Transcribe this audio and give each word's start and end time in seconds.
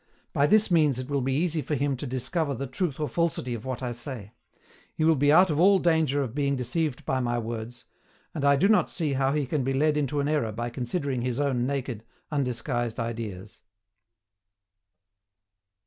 By 0.33 0.47
this 0.47 0.71
means 0.71 0.97
it 0.97 1.11
will 1.11 1.21
be 1.21 1.35
easy 1.35 1.61
for 1.61 1.75
him 1.75 1.95
to 1.97 2.07
discover 2.07 2.55
the 2.55 2.65
truth 2.65 2.99
or 2.99 3.07
falsity 3.07 3.53
of 3.53 3.65
what 3.65 3.83
I 3.83 3.91
say. 3.91 4.31
He 4.95 5.03
will 5.03 5.15
be 5.15 5.31
out 5.31 5.51
of 5.51 5.59
all 5.59 5.77
danger 5.77 6.23
of 6.23 6.33
being 6.33 6.55
deceived 6.55 7.05
by 7.05 7.19
my 7.19 7.37
words, 7.37 7.85
and 8.33 8.43
I 8.43 8.55
do 8.55 8.67
not 8.67 8.89
see 8.89 9.13
how 9.13 9.31
he 9.31 9.45
can 9.45 9.63
be 9.63 9.73
led 9.73 9.97
into 9.97 10.19
an 10.19 10.27
error 10.27 10.51
by 10.51 10.71
considering 10.71 11.21
his 11.21 11.39
own 11.39 11.67
naked, 11.67 12.03
undisguised 12.31 12.99
ideas. 12.99 13.61